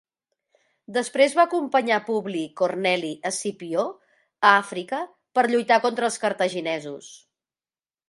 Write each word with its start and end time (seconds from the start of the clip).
Després 0.95 1.35
va 1.39 1.45
acompanyar 1.49 1.99
Publi 2.07 2.41
Corneli 2.63 3.13
Escipió 3.33 3.85
a 4.23 4.57
Àfrica 4.65 5.05
per 5.39 5.49
lluitar 5.55 5.83
contra 5.89 6.13
els 6.13 6.23
cartaginesos. 6.27 7.17